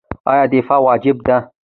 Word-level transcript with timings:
آیا 0.31 0.45
دفاع 0.53 0.79
واجب 0.83 1.17
ده؟ 1.27 1.51